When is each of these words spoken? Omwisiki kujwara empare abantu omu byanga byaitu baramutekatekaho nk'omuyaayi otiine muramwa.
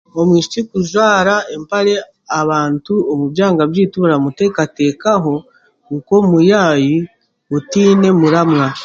Omwisiki 0.19 0.61
kujwara 0.69 1.35
empare 1.55 1.93
abantu 2.41 2.93
omu 3.11 3.25
byanga 3.33 3.63
byaitu 3.71 3.97
baramutekatekaho 4.03 5.33
nk'omuyaayi 5.93 6.95
otiine 7.55 8.09
muramwa. 8.19 8.67